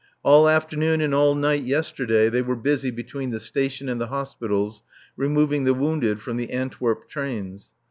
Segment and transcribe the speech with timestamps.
[0.23, 4.81] All afternoon and all night yesterday they were busy between the Station and the hospitals
[5.15, 7.69] removing the wounded from the Antwerp trains.